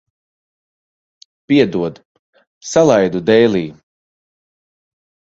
Piedod, 1.51 1.99
salaidu 2.69 3.21
dēlī. 3.27 3.61